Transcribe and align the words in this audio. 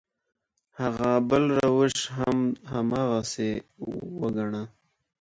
هغه 0.81 1.11
بل 1.29 1.43
روش 1.63 1.95
هم 2.17 2.37
هماغسې 2.73 3.51
وګڼه. 4.19 4.63